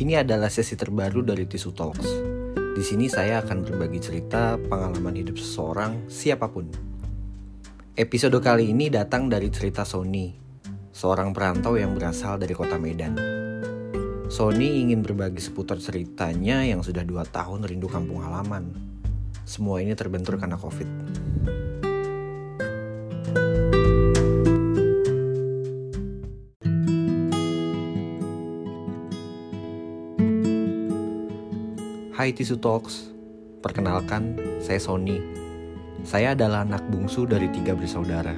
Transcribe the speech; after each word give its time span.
Ini 0.00 0.24
adalah 0.24 0.48
sesi 0.48 0.80
terbaru 0.80 1.20
dari 1.20 1.44
Tisu 1.44 1.76
Talks. 1.76 2.08
Di 2.56 2.80
sini 2.80 3.12
saya 3.12 3.44
akan 3.44 3.68
berbagi 3.68 4.00
cerita 4.00 4.56
pengalaman 4.56 5.12
hidup 5.12 5.36
seseorang 5.36 6.08
siapa 6.08 6.48
pun. 6.48 6.72
Episode 7.92 8.40
kali 8.40 8.72
ini 8.72 8.88
datang 8.88 9.28
dari 9.28 9.52
cerita 9.52 9.84
Sony, 9.84 10.32
seorang 10.88 11.36
perantau 11.36 11.76
yang 11.76 11.92
berasal 11.92 12.40
dari 12.40 12.56
kota 12.56 12.80
Medan. 12.80 13.12
Sony 14.32 14.80
ingin 14.80 15.04
berbagi 15.04 15.44
seputar 15.44 15.76
ceritanya 15.76 16.64
yang 16.64 16.80
sudah 16.80 17.04
dua 17.04 17.28
tahun 17.28 17.68
rindu 17.68 17.84
kampung 17.92 18.24
halaman. 18.24 18.72
Semua 19.44 19.84
ini 19.84 19.92
terbentur 19.92 20.40
karena 20.40 20.56
COVID. 20.56 20.88
Hai 32.20 32.36
Tisu 32.36 32.60
Talks, 32.60 33.08
perkenalkan 33.64 34.36
saya 34.60 34.76
Sony. 34.76 35.24
Saya 36.04 36.36
adalah 36.36 36.68
anak 36.68 36.84
bungsu 36.92 37.24
dari 37.24 37.48
tiga 37.48 37.72
bersaudara. 37.72 38.36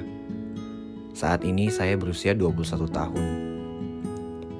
Saat 1.11 1.43
ini 1.43 1.67
saya 1.67 1.99
berusia 1.99 2.31
21 2.31 2.63
tahun. 2.87 3.27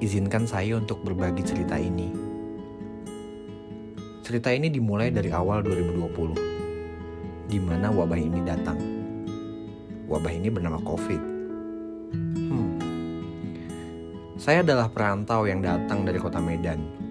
Izinkan 0.04 0.44
saya 0.44 0.76
untuk 0.76 1.00
berbagi 1.00 1.40
cerita 1.40 1.80
ini. 1.80 2.12
Cerita 4.20 4.52
ini 4.52 4.68
dimulai 4.68 5.08
dari 5.08 5.32
awal 5.32 5.64
2020, 5.64 7.48
di 7.48 7.56
mana 7.64 7.88
wabah 7.96 8.20
ini 8.20 8.44
datang. 8.44 8.76
Wabah 10.04 10.32
ini 10.36 10.52
bernama 10.52 10.84
COVID. 10.84 11.22
Hmm. 12.44 12.76
Saya 14.36 14.60
adalah 14.60 14.92
perantau 14.92 15.48
yang 15.48 15.64
datang 15.64 16.04
dari 16.04 16.20
kota 16.20 16.44
Medan, 16.44 17.03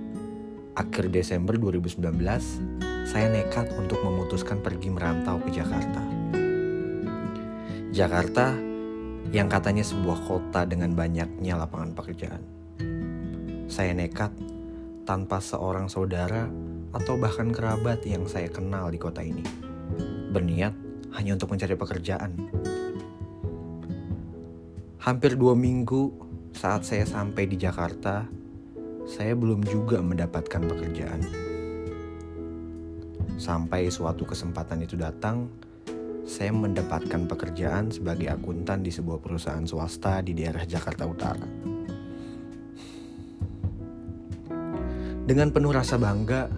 akhir 0.73 1.13
Desember 1.13 1.53
2019, 1.53 2.01
saya 3.05 3.27
nekat 3.29 3.69
untuk 3.77 4.01
memutuskan 4.01 4.57
pergi 4.57 4.89
merantau 4.89 5.37
ke 5.37 5.53
Jakarta. 5.53 6.01
Jakarta 7.93 8.57
yang 9.29 9.45
katanya 9.45 9.85
sebuah 9.85 10.25
kota 10.25 10.65
dengan 10.65 10.97
banyaknya 10.97 11.53
lapangan 11.61 11.93
pekerjaan. 11.93 12.41
Saya 13.69 13.93
nekat 13.93 14.33
tanpa 15.05 15.37
seorang 15.37 15.93
saudara 15.93 16.49
atau 16.93 17.21
bahkan 17.21 17.53
kerabat 17.53 18.01
yang 18.09 18.25
saya 18.25 18.49
kenal 18.49 18.89
di 18.89 18.97
kota 18.97 19.21
ini. 19.21 19.45
Berniat 20.33 20.73
hanya 21.13 21.37
untuk 21.37 21.53
mencari 21.53 21.77
pekerjaan. 21.77 22.31
Hampir 25.05 25.37
dua 25.37 25.53
minggu 25.53 26.09
saat 26.57 26.81
saya 26.81 27.05
sampai 27.05 27.45
di 27.45 27.61
Jakarta, 27.61 28.25
saya 29.03 29.35
belum 29.35 29.63
juga 29.67 29.99
mendapatkan 29.99 30.63
pekerjaan. 30.63 31.21
Sampai 33.35 33.91
suatu 33.91 34.23
kesempatan 34.23 34.87
itu 34.87 34.95
datang, 34.95 35.51
saya 36.23 36.55
mendapatkan 36.55 37.27
pekerjaan 37.27 37.91
sebagai 37.91 38.31
akuntan 38.31 38.79
di 38.79 38.91
sebuah 38.93 39.19
perusahaan 39.19 39.67
swasta 39.67 40.23
di 40.23 40.31
daerah 40.31 40.63
Jakarta 40.63 41.03
Utara. 41.03 41.47
Dengan 45.23 45.51
penuh 45.51 45.71
rasa 45.71 45.95
bangga, 45.99 46.51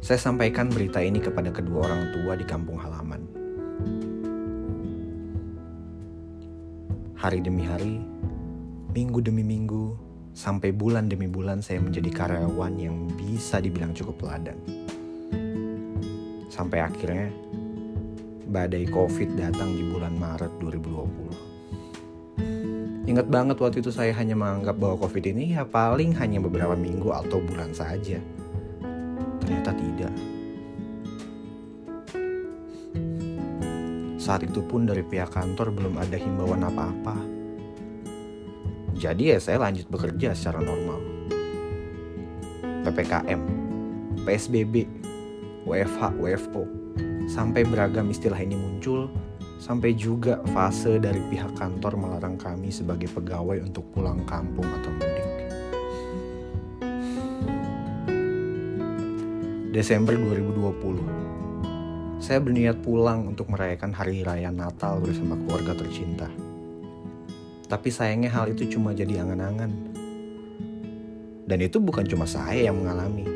saya 0.00 0.20
sampaikan 0.20 0.68
berita 0.72 1.00
ini 1.00 1.20
kepada 1.20 1.52
kedua 1.52 1.88
orang 1.88 2.12
tua 2.12 2.32
di 2.36 2.44
kampung 2.44 2.80
halaman. 2.80 3.20
Hari 7.18 7.44
demi 7.44 7.64
hari, 7.68 8.00
minggu 8.96 9.20
demi 9.20 9.44
minggu, 9.44 10.07
Sampai 10.38 10.70
bulan 10.70 11.10
demi 11.10 11.26
bulan 11.26 11.58
saya 11.58 11.82
menjadi 11.82 12.14
karyawan 12.14 12.78
yang 12.78 13.10
bisa 13.18 13.58
dibilang 13.58 13.90
cukup 13.90 14.22
teladan. 14.22 14.54
Sampai 16.46 16.78
akhirnya 16.78 17.34
badai 18.46 18.86
COVID 18.86 19.34
datang 19.34 19.74
di 19.74 19.82
bulan 19.90 20.14
Maret 20.14 20.62
2020. 20.62 23.10
Ingat 23.10 23.26
banget 23.26 23.58
waktu 23.58 23.82
itu 23.82 23.90
saya 23.90 24.14
hanya 24.14 24.38
menganggap 24.38 24.78
bahwa 24.78 25.10
COVID 25.10 25.26
ini 25.26 25.58
ya 25.58 25.66
paling 25.66 26.14
hanya 26.22 26.38
beberapa 26.38 26.78
minggu 26.78 27.10
atau 27.10 27.42
bulan 27.42 27.74
saja. 27.74 28.22
Ternyata 29.42 29.74
tidak. 29.74 30.14
Saat 34.22 34.46
itu 34.46 34.62
pun 34.62 34.86
dari 34.86 35.02
pihak 35.02 35.34
kantor 35.34 35.74
belum 35.74 35.98
ada 35.98 36.14
himbauan 36.14 36.62
apa-apa 36.62 37.37
jadi 38.98 39.34
ya 39.34 39.38
saya 39.38 39.62
lanjut 39.62 39.86
bekerja 39.86 40.34
secara 40.34 40.58
normal. 40.58 40.98
PPKM, 42.82 43.40
PSBB, 44.26 44.90
WFH, 45.62 46.18
WFO, 46.18 46.66
sampai 47.30 47.62
beragam 47.62 48.10
istilah 48.10 48.42
ini 48.42 48.58
muncul, 48.58 49.06
sampai 49.62 49.94
juga 49.94 50.42
fase 50.50 50.98
dari 50.98 51.22
pihak 51.30 51.54
kantor 51.54 51.94
melarang 51.94 52.34
kami 52.34 52.74
sebagai 52.74 53.06
pegawai 53.14 53.62
untuk 53.62 53.86
pulang 53.94 54.18
kampung 54.26 54.66
atau 54.66 54.90
mudik. 54.90 55.26
Desember 59.70 60.18
2020, 60.18 62.18
saya 62.18 62.42
berniat 62.42 62.82
pulang 62.82 63.30
untuk 63.30 63.46
merayakan 63.46 63.94
hari 63.94 64.26
raya 64.26 64.50
Natal 64.50 64.98
bersama 64.98 65.38
keluarga 65.46 65.78
tercinta. 65.78 66.47
Tapi 67.68 67.92
sayangnya 67.92 68.32
hal 68.32 68.48
itu 68.48 68.64
cuma 68.72 68.96
jadi 68.96 69.20
angan-angan. 69.20 69.72
Dan 71.44 71.58
itu 71.60 71.76
bukan 71.76 72.08
cuma 72.08 72.24
saya 72.24 72.72
yang 72.72 72.80
mengalami. 72.80 73.28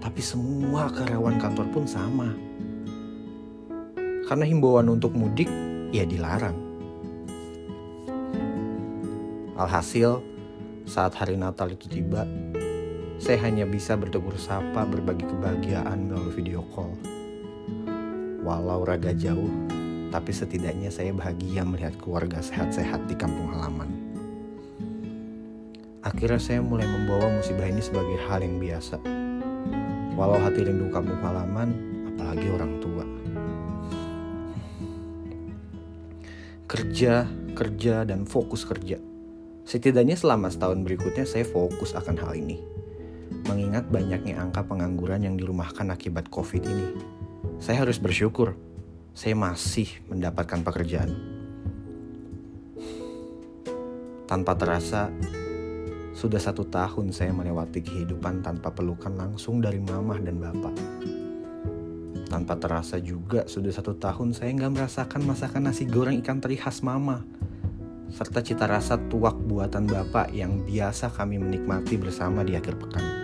Tapi 0.00 0.20
semua 0.24 0.88
karyawan 0.88 1.36
kantor 1.36 1.66
pun 1.68 1.84
sama. 1.84 2.32
Karena 4.24 4.48
himbauan 4.48 4.88
untuk 4.88 5.12
mudik 5.12 5.48
ya 5.92 6.08
dilarang. 6.08 6.56
Alhasil, 9.60 10.24
saat 10.88 11.12
hari 11.12 11.36
Natal 11.36 11.68
itu 11.68 11.84
tiba, 11.88 12.24
saya 13.20 13.44
hanya 13.44 13.68
bisa 13.68 13.94
bertegur 13.96 14.36
sapa 14.40 14.88
berbagi 14.88 15.28
kebahagiaan 15.28 16.08
melalui 16.08 16.32
video 16.32 16.64
call. 16.72 16.96
Walau 18.44 18.84
raga 18.84 19.12
jauh, 19.16 19.48
tapi 20.14 20.30
setidaknya 20.30 20.94
saya 20.94 21.10
bahagia 21.10 21.66
melihat 21.66 21.98
keluarga 21.98 22.38
sehat-sehat 22.38 23.10
di 23.10 23.18
kampung 23.18 23.50
halaman. 23.50 23.90
Akhirnya 26.06 26.38
saya 26.38 26.62
mulai 26.62 26.86
membawa 26.86 27.34
musibah 27.34 27.66
ini 27.66 27.82
sebagai 27.82 28.22
hal 28.30 28.46
yang 28.46 28.62
biasa. 28.62 29.02
Walau 30.14 30.38
hati 30.38 30.62
rindu 30.62 30.86
kampung 30.94 31.18
halaman, 31.18 31.74
apalagi 32.14 32.46
orang 32.46 32.78
tua. 32.78 33.04
Kerja, 36.70 37.26
kerja, 37.58 38.06
dan 38.06 38.22
fokus 38.22 38.62
kerja. 38.62 39.02
Setidaknya 39.66 40.14
selama 40.14 40.46
setahun 40.46 40.78
berikutnya 40.86 41.26
saya 41.26 41.42
fokus 41.42 41.90
akan 41.90 42.14
hal 42.22 42.38
ini. 42.38 42.62
Mengingat 43.50 43.90
banyaknya 43.90 44.38
angka 44.38 44.62
pengangguran 44.62 45.26
yang 45.26 45.34
dirumahkan 45.34 45.90
akibat 45.90 46.30
COVID 46.30 46.62
ini. 46.62 46.86
Saya 47.58 47.82
harus 47.82 47.98
bersyukur 47.98 48.54
saya 49.14 49.38
masih 49.38 49.86
mendapatkan 50.10 50.66
pekerjaan. 50.66 51.14
Tanpa 54.26 54.58
terasa, 54.58 55.14
sudah 56.18 56.42
satu 56.42 56.66
tahun 56.66 57.14
saya 57.14 57.30
melewati 57.30 57.78
kehidupan 57.78 58.42
tanpa 58.42 58.74
pelukan 58.74 59.14
langsung 59.14 59.62
dari 59.62 59.78
mamah 59.78 60.18
dan 60.18 60.42
bapak. 60.42 60.74
Tanpa 62.26 62.58
terasa 62.58 62.98
juga 62.98 63.46
sudah 63.46 63.70
satu 63.70 63.94
tahun 63.94 64.34
saya 64.34 64.50
nggak 64.50 64.74
merasakan 64.74 65.22
masakan 65.22 65.70
nasi 65.70 65.86
goreng 65.86 66.18
ikan 66.18 66.42
teri 66.42 66.58
khas 66.58 66.82
mama. 66.82 67.22
Serta 68.10 68.42
cita 68.42 68.66
rasa 68.66 68.98
tuak 68.98 69.38
buatan 69.38 69.86
bapak 69.86 70.34
yang 70.34 70.66
biasa 70.66 71.14
kami 71.14 71.38
menikmati 71.38 71.94
bersama 71.94 72.42
di 72.42 72.58
akhir 72.58 72.74
pekan. 72.74 73.23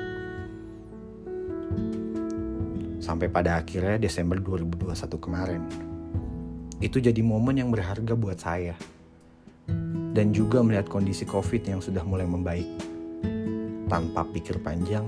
Sampai 3.11 3.27
pada 3.27 3.59
akhirnya 3.59 3.99
Desember 3.99 4.39
2021 4.39 5.19
kemarin. 5.19 5.67
Itu 6.79 7.03
jadi 7.03 7.19
momen 7.27 7.59
yang 7.59 7.75
berharga 7.75 8.15
buat 8.15 8.39
saya. 8.39 8.79
Dan 10.15 10.31
juga 10.31 10.63
melihat 10.63 10.87
kondisi 10.87 11.27
COVID 11.27 11.59
yang 11.67 11.83
sudah 11.83 12.07
mulai 12.07 12.23
membaik. 12.23 12.71
Tanpa 13.91 14.23
pikir 14.31 14.63
panjang, 14.63 15.03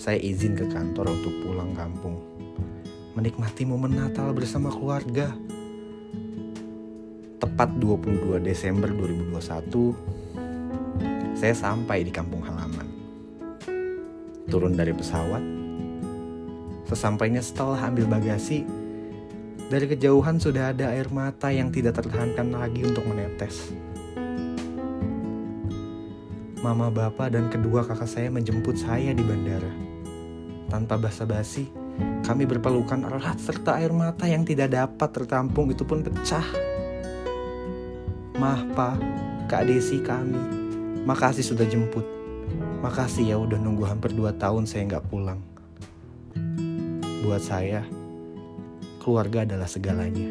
saya 0.00 0.16
izin 0.16 0.56
ke 0.56 0.64
kantor 0.72 1.12
untuk 1.12 1.44
pulang 1.44 1.76
kampung. 1.76 2.16
Menikmati 3.20 3.68
momen 3.68 3.92
Natal 3.92 4.32
bersama 4.32 4.72
keluarga. 4.72 5.28
Tepat 7.36 7.68
22 7.76 8.40
Desember 8.40 8.88
2021, 8.88 11.36
saya 11.36 11.52
sampai 11.52 12.00
di 12.00 12.08
kampung 12.08 12.40
halaman. 12.40 12.88
Turun 14.48 14.72
dari 14.72 14.96
pesawat, 14.96 15.61
Sesampainya 16.92 17.40
setelah 17.40 17.88
ambil 17.88 18.04
bagasi, 18.04 18.68
dari 19.72 19.88
kejauhan 19.88 20.36
sudah 20.36 20.76
ada 20.76 20.92
air 20.92 21.08
mata 21.08 21.48
yang 21.48 21.72
tidak 21.72 21.96
tertahankan 21.96 22.52
lagi 22.52 22.84
untuk 22.84 23.08
menetes. 23.08 23.72
Mama, 26.60 26.92
bapak, 26.92 27.32
dan 27.32 27.48
kedua 27.48 27.80
kakak 27.88 28.04
saya 28.04 28.28
menjemput 28.28 28.76
saya 28.76 29.16
di 29.16 29.24
bandara. 29.24 29.72
Tanpa 30.68 31.00
basa-basi, 31.00 31.72
kami 32.28 32.44
berpelukan 32.44 33.08
erat 33.08 33.40
serta 33.40 33.80
air 33.80 33.96
mata 33.96 34.28
yang 34.28 34.44
tidak 34.44 34.76
dapat 34.76 35.08
tertampung 35.16 35.72
itu 35.72 35.88
pun 35.88 36.04
pecah. 36.04 36.44
Mah, 38.36 38.68
pa, 38.76 39.00
Kak 39.48 39.64
Desi 39.64 39.96
kami, 40.04 40.36
makasih 41.08 41.56
sudah 41.56 41.64
jemput. 41.64 42.04
Makasih 42.84 43.32
ya 43.32 43.40
udah 43.40 43.56
nunggu 43.56 43.88
hampir 43.88 44.12
2 44.12 44.36
tahun 44.36 44.68
saya 44.68 44.84
nggak 44.92 45.08
pulang. 45.08 45.51
Buat 47.22 47.38
saya, 47.38 47.86
keluarga 48.98 49.46
adalah 49.46 49.70
segalanya. 49.70 50.26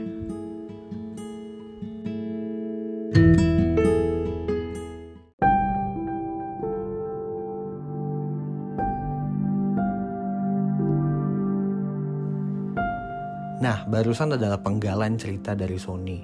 Nah, 13.64 13.88
barusan 13.88 14.36
adalah 14.36 14.60
penggalan 14.60 15.16
cerita 15.16 15.56
dari 15.56 15.80
Sony. 15.80 16.20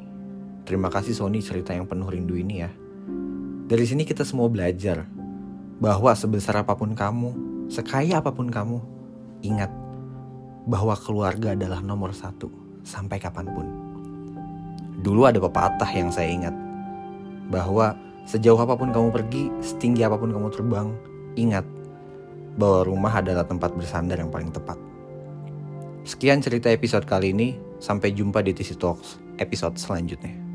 Terima 0.67 0.91
kasih 0.91 1.15
Sony 1.15 1.39
cerita 1.39 1.71
yang 1.71 1.87
penuh 1.87 2.11
rindu 2.11 2.35
ini 2.35 2.55
ya. 2.59 2.67
Dari 3.71 3.87
sini 3.87 4.03
kita 4.03 4.27
semua 4.27 4.51
belajar 4.51 5.07
bahwa 5.79 6.11
sebesar 6.11 6.59
apa 6.59 6.75
pun 6.75 6.91
kamu, 6.91 7.31
sekaya 7.71 8.19
apa 8.19 8.35
pun 8.35 8.51
kamu, 8.51 8.83
ingat 9.47 9.86
bahwa 10.67 10.93
keluarga 10.99 11.55
adalah 11.55 11.79
nomor 11.79 12.11
satu 12.11 12.51
sampai 12.83 13.17
kapan 13.17 13.47
pun. 13.47 13.67
Dulu 14.99 15.23
ada 15.25 15.39
pepatah 15.39 15.87
yang 15.95 16.11
saya 16.11 16.27
ingat 16.27 16.55
bahwa 17.47 17.95
sejauh 18.27 18.59
apa 18.59 18.75
pun 18.75 18.91
kamu 18.91 19.09
pergi, 19.15 19.47
setinggi 19.63 20.03
apa 20.03 20.19
pun 20.19 20.35
kamu 20.35 20.51
terbang, 20.51 20.87
ingat 21.39 21.63
bahwa 22.59 22.83
rumah 22.83 23.23
adalah 23.23 23.47
tempat 23.47 23.71
bersandar 23.73 24.19
yang 24.19 24.27
paling 24.27 24.51
tepat. 24.51 24.75
Sekian 26.03 26.39
cerita 26.39 26.71
episode 26.71 27.07
kali 27.07 27.31
ini. 27.31 27.49
Sampai 27.77 28.09
jumpa 28.09 28.41
di 28.41 28.57
TC 28.57 28.73
Talks 28.81 29.21
episode 29.37 29.77
selanjutnya. 29.77 30.46